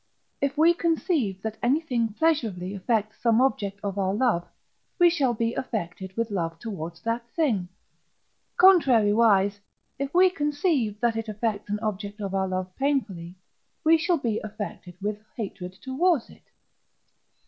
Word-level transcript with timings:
If 0.41 0.57
we 0.57 0.73
conceive 0.73 1.43
that 1.43 1.59
anything 1.61 2.13
pleasurably 2.13 2.73
affects 2.73 3.21
some 3.21 3.39
object 3.39 3.79
of 3.83 3.99
our 3.99 4.15
love, 4.15 4.47
we 4.97 5.11
shall 5.11 5.35
be 5.35 5.53
affected 5.53 6.17
with 6.17 6.31
love 6.31 6.57
towards 6.57 7.03
that 7.03 7.29
thing. 7.35 7.69
Contrariwise, 8.57 9.59
if 9.99 10.11
we 10.11 10.31
conceive 10.31 10.99
that 11.01 11.15
it 11.17 11.29
affects 11.29 11.69
an 11.69 11.77
object 11.81 12.19
of 12.19 12.33
our 12.33 12.47
love 12.47 12.75
painfully, 12.77 13.35
we 13.83 13.95
shall 13.99 14.17
be 14.17 14.39
affected 14.43 14.95
with 15.03 15.21
hatred 15.37 15.73
towards 15.73 16.31
it. 16.31 16.49